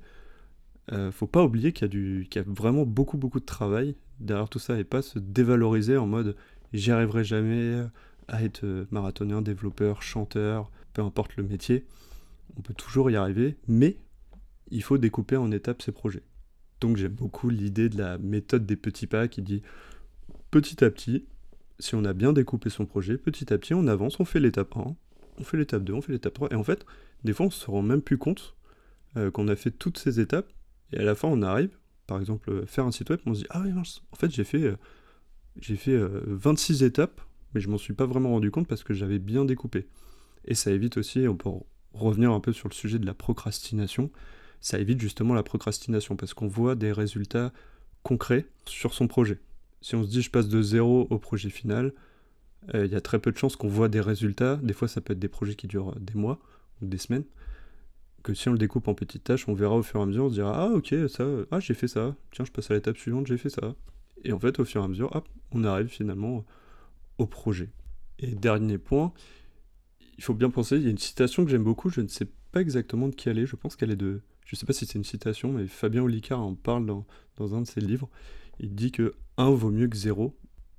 euh, 0.92 1.12
faut 1.12 1.26
pas 1.26 1.44
oublier 1.44 1.72
qu'il 1.72 2.26
y, 2.32 2.38
a 2.38 2.42
vraiment 2.42 2.84
beaucoup 2.84 3.16
beaucoup 3.16 3.40
de 3.40 3.44
travail 3.44 3.96
derrière 4.18 4.48
tout 4.48 4.58
ça 4.58 4.78
et 4.78 4.84
pas 4.84 5.02
se 5.02 5.18
dévaloriser 5.18 5.96
en 5.96 6.06
mode 6.06 6.36
j'y 6.72 6.90
arriverai 6.90 7.24
jamais 7.24 7.84
à 8.28 8.42
être 8.42 8.64
euh, 8.64 8.86
marathonien, 8.90 9.42
développeur, 9.42 10.02
chanteur, 10.02 10.70
peu 10.92 11.02
importe 11.02 11.36
le 11.36 11.42
métier. 11.42 11.86
On 12.56 12.62
peut 12.62 12.74
toujours 12.74 13.10
y 13.10 13.16
arriver, 13.16 13.56
mais 13.68 13.96
il 14.70 14.82
faut 14.82 14.98
découper 14.98 15.36
en 15.36 15.50
étapes 15.50 15.82
ses 15.82 15.92
projets. 15.92 16.22
Donc 16.80 16.96
j'aime 16.96 17.12
beaucoup 17.12 17.50
l'idée 17.50 17.88
de 17.88 17.98
la 17.98 18.18
méthode 18.18 18.66
des 18.66 18.76
petits 18.76 19.06
pas 19.06 19.28
qui 19.28 19.42
dit 19.42 19.62
petit 20.50 20.84
à 20.84 20.90
petit, 20.90 21.26
si 21.78 21.94
on 21.94 22.04
a 22.04 22.12
bien 22.12 22.32
découpé 22.32 22.70
son 22.70 22.86
projet, 22.86 23.16
petit 23.16 23.52
à 23.52 23.58
petit, 23.58 23.74
on 23.74 23.86
avance, 23.86 24.20
on 24.20 24.24
fait 24.24 24.40
l'étape 24.40 24.76
1, 24.76 24.96
on 25.38 25.44
fait 25.44 25.56
l'étape 25.56 25.84
2, 25.84 25.92
on 25.92 26.00
fait 26.00 26.12
l'étape 26.12 26.34
3, 26.34 26.48
et 26.50 26.54
en 26.54 26.64
fait, 26.64 26.84
des 27.24 27.32
fois, 27.32 27.46
on 27.46 27.50
se 27.50 27.70
rend 27.70 27.82
même 27.82 28.02
plus 28.02 28.18
compte 28.18 28.56
euh, 29.16 29.30
qu'on 29.30 29.48
a 29.48 29.56
fait 29.56 29.70
toutes 29.70 29.98
ces 29.98 30.20
étapes, 30.20 30.48
et 30.92 30.98
à 30.98 31.02
la 31.02 31.14
fin, 31.14 31.28
on 31.28 31.42
arrive, 31.42 31.70
par 32.06 32.18
exemple, 32.18 32.50
euh, 32.50 32.66
faire 32.66 32.84
un 32.84 32.92
site 32.92 33.10
web, 33.10 33.20
on 33.26 33.34
se 33.34 33.40
dit, 33.40 33.46
ah 33.50 33.62
oui, 33.64 33.72
en 33.72 34.16
fait, 34.16 34.30
j'ai 34.30 34.44
fait, 34.44 34.62
euh, 34.62 34.76
j'ai 35.56 35.76
fait 35.76 35.96
26 35.96 36.82
étapes, 36.82 37.20
mais 37.54 37.60
je 37.60 37.68
m'en 37.68 37.78
suis 37.78 37.94
pas 37.94 38.06
vraiment 38.06 38.30
rendu 38.30 38.50
compte 38.50 38.68
parce 38.68 38.84
que 38.84 38.94
j'avais 38.94 39.18
bien 39.18 39.44
découpé. 39.44 39.88
Et 40.44 40.54
ça 40.54 40.70
évite 40.70 40.96
aussi, 40.96 41.26
on 41.26 41.36
peut 41.36 41.50
revenir 41.92 42.30
un 42.32 42.40
peu 42.40 42.52
sur 42.52 42.68
le 42.68 42.74
sujet 42.74 42.98
de 42.98 43.06
la 43.06 43.14
procrastination, 43.14 44.10
ça 44.60 44.78
évite 44.78 45.00
justement 45.00 45.34
la 45.34 45.42
procrastination, 45.42 46.16
parce 46.16 46.34
qu'on 46.34 46.48
voit 46.48 46.74
des 46.74 46.92
résultats 46.92 47.52
concrets 48.02 48.46
sur 48.66 48.94
son 48.94 49.06
projet 49.08 49.38
si 49.80 49.94
on 49.94 50.02
se 50.02 50.08
dit 50.08 50.22
je 50.22 50.30
passe 50.30 50.48
de 50.48 50.60
zéro 50.62 51.06
au 51.10 51.18
projet 51.18 51.50
final, 51.50 51.92
il 52.74 52.86
y 52.86 52.94
a 52.94 53.00
très 53.00 53.18
peu 53.18 53.32
de 53.32 53.38
chances 53.38 53.56
qu'on 53.56 53.68
voit 53.68 53.88
des 53.88 54.00
résultats. 54.00 54.56
Des 54.56 54.74
fois, 54.74 54.86
ça 54.86 55.00
peut 55.00 55.14
être 55.14 55.18
des 55.18 55.28
projets 55.28 55.54
qui 55.54 55.66
durent 55.66 55.98
des 55.98 56.14
mois 56.14 56.38
ou 56.82 56.86
des 56.86 56.98
semaines. 56.98 57.24
Que 58.22 58.34
si 58.34 58.48
on 58.50 58.52
le 58.52 58.58
découpe 58.58 58.86
en 58.86 58.94
petites 58.94 59.24
tâches, 59.24 59.48
on 59.48 59.54
verra 59.54 59.76
au 59.76 59.82
fur 59.82 59.98
et 59.98 60.02
à 60.02 60.06
mesure, 60.06 60.24
on 60.24 60.28
se 60.28 60.34
dira 60.34 60.64
Ah, 60.64 60.68
ok, 60.68 60.94
ça, 61.08 61.26
ah, 61.50 61.58
j'ai 61.58 61.72
fait 61.72 61.88
ça. 61.88 62.14
Tiens, 62.32 62.44
je 62.44 62.52
passe 62.52 62.70
à 62.70 62.74
l'étape 62.74 62.98
suivante, 62.98 63.26
j'ai 63.26 63.38
fait 63.38 63.48
ça. 63.48 63.74
Et 64.24 64.32
en 64.32 64.38
fait, 64.38 64.60
au 64.60 64.66
fur 64.66 64.82
et 64.82 64.84
à 64.84 64.88
mesure, 64.88 65.14
hop, 65.16 65.26
on 65.52 65.64
arrive 65.64 65.88
finalement 65.88 66.44
au 67.16 67.26
projet. 67.26 67.70
Et 68.18 68.34
dernier 68.34 68.76
point, 68.76 69.14
il 70.18 70.22
faut 70.22 70.34
bien 70.34 70.50
penser, 70.50 70.76
il 70.76 70.82
y 70.82 70.86
a 70.88 70.90
une 70.90 70.98
citation 70.98 71.46
que 71.46 71.50
j'aime 71.50 71.64
beaucoup, 71.64 71.88
je 71.88 72.02
ne 72.02 72.08
sais 72.08 72.28
pas 72.52 72.60
exactement 72.60 73.08
de 73.08 73.14
qui 73.14 73.30
elle 73.30 73.38
est, 73.38 73.46
je 73.46 73.56
pense 73.56 73.74
qu'elle 73.74 73.90
est 73.90 73.96
de... 73.96 74.20
Je 74.50 74.56
ne 74.56 74.58
sais 74.58 74.66
pas 74.66 74.72
si 74.72 74.84
c'est 74.84 74.98
une 74.98 75.04
citation, 75.04 75.52
mais 75.52 75.68
Fabien 75.68 76.02
Olicard 76.02 76.40
en 76.40 76.56
parle 76.56 76.84
dans, 76.84 77.54
un 77.54 77.60
de 77.60 77.68
ses 77.68 77.80
livres. 77.80 78.08
Il 78.58 78.74
dit 78.74 78.90
que 78.90 79.14
1 79.36 79.50
vaut 79.50 79.70
mieux 79.70 79.86
que 79.86 79.96
0. 79.96 80.36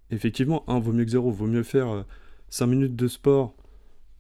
Effectivement, 0.10 0.70
1 0.70 0.80
vaut 0.80 0.92
mieux 0.92 1.06
que 1.06 1.12
0. 1.12 1.32
Vaut 1.32 1.48
mieux 1.48 1.64
faire 1.64 2.04
5 2.50 2.66
euh, 2.66 2.68
minutes 2.68 2.98
de 2.98 3.08
sport 3.08 3.56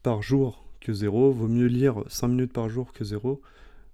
par 0.04 0.22
jour 0.22 0.66
que 0.80 0.94
0. 0.94 1.34
Vaut 1.34 1.50
mieux 1.50 1.66
lire 1.66 2.02
5 2.08 2.30
minutes 2.30 2.54
par 2.54 2.70
jour 2.70 2.94
que 2.94 3.04
0. 3.04 3.42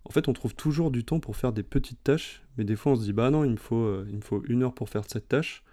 En 0.05 0.11
fait, 0.11 0.27
on 0.27 0.33
trouve 0.33 0.53
toujours 0.53 0.91
du 0.91 1.03
temps 1.03 1.19
pour 1.19 1.35
faire 1.35 1.53
des 1.53 1.63
petites 1.63 2.03
tâches, 2.03 2.43
mais 2.59 2.63
des 2.63 2.75
fois 2.75 2.91
on 2.91 2.95
se 2.95 3.01
dit 3.01 3.11
bah 3.11 3.31
non, 3.31 3.43
il 3.43 3.49
me 3.49 3.57
faut, 3.57 3.77
euh, 3.77 4.05
une 4.47 4.61
heure 4.61 4.75
pour 4.75 4.89
faire 4.89 5.05
cette 5.07 5.27
tâche, 5.27 5.63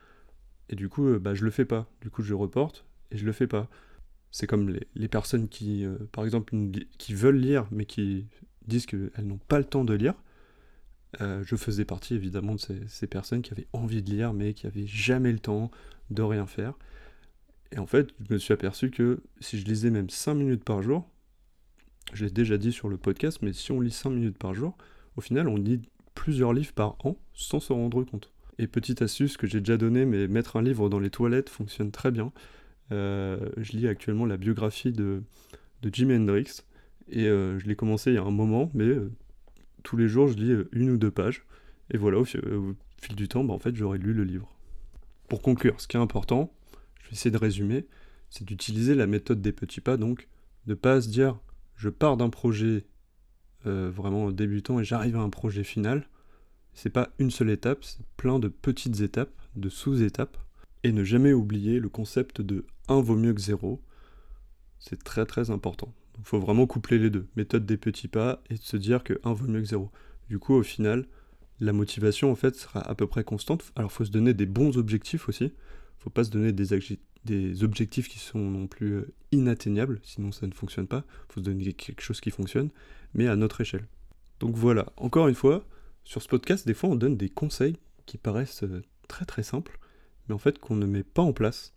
et 0.70 0.76
du 0.76 0.88
coup, 0.88 1.08
euh, 1.08 1.18
bah, 1.18 1.34
je 1.34 1.44
le 1.44 1.50
fais 1.50 1.66
pas. 1.66 1.86
Du 2.00 2.08
coup, 2.08 2.22
je 2.22 2.32
reporte 2.32 2.86
et 3.10 3.18
je 3.18 3.26
le 3.26 3.32
fais 3.32 3.46
pas. 3.46 3.68
C'est 4.30 4.46
comme 4.46 4.74
les, 4.94 5.08
personnes 5.08 5.46
qui, 5.46 5.86
par 6.10 6.24
exemple, 6.24 6.54
qui 6.98 7.14
veulent 7.14 7.36
lire, 7.36 7.68
mais 7.70 7.84
qui 7.84 8.26
disent 8.66 8.86
qu'elles 8.86 9.10
n'ont 9.26 9.40
pas 9.48 9.58
le 9.58 9.64
temps 9.64 9.84
de 9.84 9.94
lire. 9.94 10.14
Euh, 11.20 11.42
je 11.44 11.56
faisais 11.56 11.84
partie 11.84 12.14
évidemment 12.14 12.54
de 12.54 12.60
ces, 12.88 13.06
personnes 13.06 13.42
qui 13.42 13.52
avaient 13.52 13.68
envie 13.72 14.02
de 14.02 14.10
lire, 14.10 14.32
mais 14.32 14.52
qui 14.54 14.66
n'avaient 14.66 14.86
jamais 14.86 15.32
le 15.32 15.38
temps 15.38 15.70
de 16.10 16.22
rien 16.22 16.46
faire. 16.46 16.74
Et 17.72 17.78
en 17.78 17.86
fait, 17.86 18.10
je 18.28 18.34
me 18.34 18.38
suis 18.38 18.52
aperçu 18.52 18.90
que 18.90 19.22
si 19.40 19.58
je 19.58 19.64
lisais 19.64 19.90
même 19.90 20.10
5 20.10 20.34
minutes 20.34 20.64
par 20.64 20.82
jour, 20.82 21.08
je 22.12 22.24
l'ai 22.24 22.30
déjà 22.30 22.58
dit 22.58 22.72
sur 22.72 22.88
le 22.88 22.96
podcast, 22.96 23.38
mais 23.42 23.52
si 23.52 23.72
on 23.72 23.80
lit 23.80 23.90
5 23.90 24.10
minutes 24.10 24.38
par 24.38 24.54
jour, 24.54 24.76
au 25.16 25.20
final, 25.20 25.48
on 25.48 25.56
lit 25.56 25.82
plusieurs 26.14 26.52
livres 26.52 26.72
par 26.72 26.96
an 27.04 27.16
sans 27.32 27.60
se 27.60 27.72
rendre 27.72 28.04
compte. 28.04 28.30
Et 28.58 28.68
petite 28.68 29.02
astuce 29.02 29.36
que 29.36 29.46
j'ai 29.46 29.60
déjà 29.60 29.76
donnée, 29.76 30.04
mais 30.04 30.28
mettre 30.28 30.56
un 30.56 30.62
livre 30.62 30.88
dans 30.88 31.00
les 31.00 31.10
toilettes 31.10 31.48
fonctionne 31.48 31.90
très 31.90 32.10
bien. 32.10 32.32
Euh, 32.92 33.48
je 33.56 33.72
lis 33.72 33.88
actuellement 33.88 34.26
la 34.26 34.36
biographie 34.36 34.92
de, 34.92 35.22
de 35.82 35.90
Jimi 35.92 36.14
Hendrix. 36.14 36.62
Et 37.08 37.26
euh, 37.26 37.58
je 37.58 37.66
l'ai 37.66 37.76
commencé 37.76 38.10
il 38.10 38.14
y 38.14 38.18
a 38.18 38.22
un 38.22 38.30
moment, 38.30 38.70
mais 38.74 38.84
euh, 38.84 39.10
tous 39.82 39.96
les 39.96 40.08
jours 40.08 40.28
je 40.28 40.34
lis 40.34 40.64
une 40.72 40.90
ou 40.90 40.96
deux 40.96 41.10
pages. 41.10 41.44
Et 41.90 41.98
voilà, 41.98 42.18
au, 42.18 42.24
fil 42.24 43.16
du 43.16 43.28
temps, 43.28 43.44
bah, 43.44 43.54
en 43.54 43.58
fait, 43.58 43.74
j'aurais 43.76 43.98
lu 43.98 44.14
le 44.14 44.24
livre. 44.24 44.50
Pour 45.28 45.42
conclure, 45.42 45.80
ce 45.80 45.88
qui 45.88 45.96
est 45.96 46.00
important, 46.00 46.52
je 47.00 47.08
vais 47.08 47.12
essayer 47.12 47.30
de 47.30 47.38
résumer, 47.38 47.86
c'est 48.30 48.44
d'utiliser 48.44 48.94
la 48.94 49.06
méthode 49.06 49.42
des 49.42 49.52
petits 49.52 49.80
pas, 49.80 49.96
donc 49.96 50.28
de 50.66 50.74
pas 50.74 51.00
se 51.00 51.08
dire 51.08 51.38
je 51.76 51.88
pars 51.88 52.16
d'un 52.16 52.30
projet 52.30 52.86
vraiment 53.64 54.30
débutant 54.30 54.78
et 54.78 54.84
j'arrive 54.84 55.16
à 55.16 55.20
un 55.20 55.30
projet 55.30 55.64
final. 55.64 56.06
C'est 56.74 56.90
pas 56.90 57.10
une 57.18 57.30
seule 57.30 57.50
étape, 57.50 57.84
c'est 57.84 58.04
plein 58.16 58.38
de 58.38 58.48
petites 58.48 59.00
étapes, 59.00 59.32
de 59.56 59.68
sous-étapes. 59.68 60.36
Et 60.82 60.92
ne 60.92 61.02
jamais 61.02 61.32
oublier 61.32 61.80
le 61.80 61.88
concept 61.88 62.42
de 62.42 62.66
1 62.88 63.00
vaut 63.00 63.16
mieux 63.16 63.32
que 63.32 63.40
0. 63.40 63.80
C'est 64.78 65.02
très 65.02 65.24
très 65.24 65.50
important. 65.50 65.94
Il 66.18 66.24
faut 66.24 66.38
vraiment 66.38 66.66
coupler 66.66 66.98
les 66.98 67.10
deux, 67.10 67.26
méthode 67.36 67.66
des 67.66 67.76
petits 67.76 68.08
pas 68.08 68.42
et 68.50 68.54
de 68.54 68.62
se 68.62 68.76
dire 68.76 69.02
que 69.02 69.20
1 69.24 69.32
vaut 69.32 69.46
mieux 69.46 69.60
que 69.60 69.66
0. 69.66 69.90
Du 70.28 70.38
coup, 70.38 70.54
au 70.54 70.62
final, 70.62 71.06
la 71.60 71.72
motivation 71.72 72.30
en 72.30 72.34
fait 72.34 72.56
sera 72.56 72.80
à 72.80 72.94
peu 72.94 73.06
près 73.06 73.24
constante. 73.24 73.72
Alors, 73.76 73.90
il 73.90 73.94
faut 73.94 74.04
se 74.04 74.10
donner 74.10 74.34
des 74.34 74.46
bons 74.46 74.76
objectifs 74.76 75.28
aussi. 75.28 75.44
Il 75.44 75.48
ne 75.48 76.02
faut 76.02 76.10
pas 76.10 76.24
se 76.24 76.30
donner 76.30 76.52
des, 76.52 77.64
objectifs 77.64 78.08
qui 78.08 78.18
sont 78.18 78.38
non 78.38 78.66
plus 78.66 78.92
euh, 78.94 79.14
inatteignables, 79.32 80.00
sinon 80.02 80.32
ça 80.32 80.46
ne 80.46 80.52
fonctionne 80.52 80.86
pas. 80.86 81.04
Il 81.28 81.34
faut 81.34 81.40
se 81.40 81.44
donner 81.44 81.72
quelque 81.72 82.02
chose 82.02 82.20
qui 82.20 82.30
fonctionne, 82.30 82.70
mais 83.14 83.28
à 83.28 83.36
notre 83.36 83.60
échelle. 83.60 83.86
Donc 84.40 84.56
voilà, 84.56 84.92
encore 84.96 85.28
une 85.28 85.34
fois, 85.34 85.64
sur 86.04 86.20
ce 86.22 86.28
podcast, 86.28 86.66
des 86.66 86.74
fois 86.74 86.90
on 86.90 86.96
donne 86.96 87.16
des 87.16 87.30
conseils 87.30 87.76
qui 88.06 88.18
paraissent 88.18 88.64
euh, 88.64 88.82
très 89.08 89.24
très 89.24 89.42
simples, 89.42 89.78
mais 90.28 90.34
en 90.34 90.38
fait 90.38 90.58
qu'on 90.58 90.76
ne 90.76 90.86
met 90.86 91.02
pas 91.02 91.22
en 91.22 91.32
place. 91.32 91.72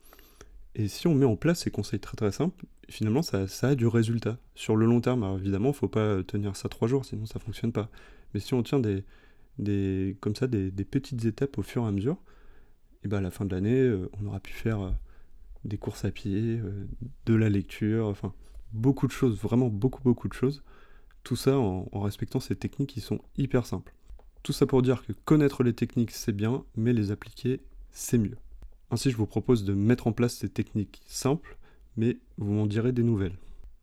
Et 0.78 0.88
si 0.88 1.08
on 1.08 1.16
met 1.16 1.26
en 1.26 1.36
place 1.36 1.62
ces 1.62 1.72
conseils 1.72 2.00
très 2.00 2.16
très 2.16 2.32
simples, 2.32 2.66
finalement 2.88 3.24
ça, 3.24 3.48
a 3.64 3.76
du 3.76 3.88
résultat. 3.88 4.38
Sur 4.54 4.76
le 4.76 4.86
long 4.86 5.02
terme, 5.02 5.24
alors 5.24 5.40
évidemment, 5.40 5.74
faut 5.74 5.88
pas 5.88 6.24
tenir 6.24 6.56
ça 6.56 6.70
trois 6.70 6.88
jours, 6.88 7.04
sinon 7.04 7.26
ça 7.26 7.40
ne 7.40 7.44
fonctionne 7.44 7.72
pas. 7.72 7.90
Mais 8.34 8.40
si 8.40 8.54
on 8.54 8.62
tient 8.62 8.80
des, 8.80 9.04
des 9.58 10.16
comme 10.22 10.36
ça 10.36 10.46
des, 10.46 10.72
petites 10.86 11.26
étapes 11.26 11.58
au 11.58 11.64
fur 11.64 11.84
et 11.84 11.88
à 11.88 11.92
mesure, 11.92 12.18
et 13.04 13.08
ben 13.08 13.18
à 13.18 13.22
la 13.22 13.32
fin 13.32 13.46
de 13.46 13.56
l'année, 13.56 13.82
euh, 13.82 14.08
on 14.22 14.28
aura 14.28 14.40
pu 14.40 14.54
faire 14.54 14.82
euh, 14.82 14.92
des 15.66 15.80
courses 15.80 16.06
à 16.06 16.12
pied, 16.12 16.60
euh, 16.60 16.86
de 17.26 17.34
la 17.34 17.50
lecture, 17.50 18.06
enfin 18.08 18.34
beaucoup 18.72 19.08
de 19.08 19.12
choses, 19.12 19.36
vraiment 19.36 19.70
beaucoup 19.70 20.04
beaucoup 20.04 20.28
de 20.28 20.34
choses. 20.34 20.64
Tout 21.24 21.36
ça 21.36 21.58
en 21.58 22.00
respectant 22.00 22.40
ces 22.40 22.56
techniques 22.56 22.92
qui 22.92 23.02
sont 23.02 23.20
hyper 23.38 23.66
simples. 23.66 23.94
Tout 24.44 24.54
ça 24.54 24.66
pour 24.66 24.82
dire 24.82 25.04
que 25.06 25.12
connaître 25.26 25.64
les 25.64 25.74
techniques 25.74 26.12
c'est 26.12 26.32
bien, 26.32 26.64
mais 26.76 26.94
les 26.94 27.12
appliquer 27.12 27.62
c'est 27.92 28.18
mieux. 28.18 28.38
Ainsi, 28.90 29.12
je 29.12 29.18
vous 29.18 29.26
propose 29.26 29.64
de 29.64 29.74
mettre 29.74 30.08
en 30.08 30.14
place 30.14 30.36
ces 30.36 30.50
techniques 30.50 31.02
simples, 31.08 31.58
mais 31.98 32.18
vous 32.38 32.54
m'en 32.54 32.66
direz 32.66 32.92
des 32.92 33.04
nouvelles. 33.04 33.38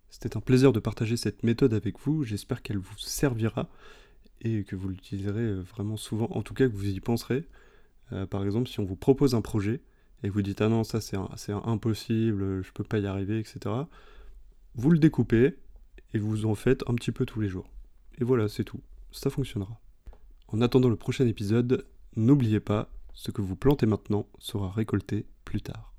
C'était 0.08 0.36
un 0.36 0.40
plaisir 0.40 0.72
de 0.72 0.80
partager 0.80 1.16
cette 1.16 1.42
méthode 1.42 1.74
avec 1.74 1.98
vous, 2.00 2.22
j'espère 2.22 2.62
qu'elle 2.62 2.78
vous 2.78 2.96
servira 2.98 3.68
et 4.40 4.64
que 4.64 4.76
vous 4.76 4.88
l'utiliserez 4.88 5.40
euh, 5.40 5.60
vraiment 5.60 5.96
souvent, 5.96 6.28
en 6.30 6.42
tout 6.42 6.54
cas 6.54 6.68
que 6.68 6.74
vous 6.74 6.88
y 6.88 7.00
penserez. 7.00 7.44
Euh, 8.12 8.26
par 8.26 8.44
exemple, 8.44 8.68
si 8.68 8.80
on 8.80 8.84
vous 8.84 8.96
propose 8.96 9.34
un 9.34 9.40
projet 9.40 9.80
et 10.22 10.28
vous 10.28 10.42
dites 10.42 10.60
ah 10.60 10.68
non, 10.68 10.84
ça 10.84 11.00
c'est 11.00 11.16
impossible, 11.52 12.62
je 12.62 12.72
peux 12.72 12.84
pas 12.84 12.98
y 12.98 13.06
arriver, 13.06 13.38
etc. 13.38 13.74
Vous 14.74 14.90
le 14.90 14.98
découpez 14.98 15.56
et 16.12 16.18
vous 16.18 16.46
en 16.46 16.54
faites 16.54 16.82
un 16.88 16.94
petit 16.94 17.12
peu 17.12 17.26
tous 17.26 17.40
les 17.40 17.48
jours. 17.48 17.68
Et 18.18 18.24
voilà, 18.24 18.48
c'est 18.48 18.64
tout. 18.64 18.80
Ça 19.10 19.30
fonctionnera. 19.30 19.80
En 20.48 20.60
attendant 20.60 20.88
le 20.88 20.96
prochain 20.96 21.26
épisode, 21.26 21.86
n'oubliez 22.16 22.60
pas, 22.60 22.88
ce 23.14 23.30
que 23.30 23.42
vous 23.42 23.56
plantez 23.56 23.86
maintenant 23.86 24.26
sera 24.38 24.70
récolté 24.70 25.26
plus 25.44 25.62
tard. 25.62 25.93